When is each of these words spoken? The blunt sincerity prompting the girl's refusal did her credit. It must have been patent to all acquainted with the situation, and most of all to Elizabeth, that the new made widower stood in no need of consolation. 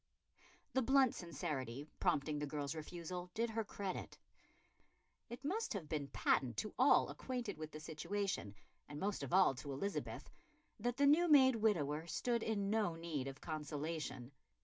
The 0.73 0.81
blunt 0.81 1.13
sincerity 1.13 1.87
prompting 1.99 2.39
the 2.39 2.47
girl's 2.47 2.73
refusal 2.73 3.29
did 3.35 3.51
her 3.51 3.63
credit. 3.63 4.17
It 5.29 5.45
must 5.45 5.73
have 5.73 5.87
been 5.87 6.07
patent 6.07 6.57
to 6.57 6.73
all 6.79 7.09
acquainted 7.09 7.59
with 7.59 7.71
the 7.71 7.79
situation, 7.79 8.55
and 8.89 8.99
most 8.99 9.21
of 9.21 9.31
all 9.31 9.53
to 9.53 9.71
Elizabeth, 9.71 10.27
that 10.79 10.97
the 10.97 11.05
new 11.05 11.27
made 11.29 11.55
widower 11.57 12.07
stood 12.07 12.41
in 12.41 12.71
no 12.71 12.95
need 12.95 13.27
of 13.27 13.41
consolation. 13.41 14.31